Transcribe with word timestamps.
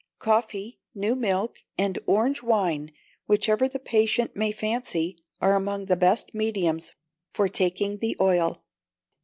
Coffee, 0.17 0.79
new 0.95 1.15
milk, 1.15 1.59
and 1.77 1.99
orange 2.07 2.41
wine, 2.41 2.91
whichever 3.27 3.67
the 3.67 3.77
patient 3.77 4.35
may 4.35 4.51
fancy, 4.51 5.15
are 5.39 5.55
among 5.55 5.85
the 5.85 5.95
best 5.95 6.33
mediums 6.33 6.93
for 7.33 7.47
taking 7.47 7.99
the 7.99 8.17
oil. 8.19 8.63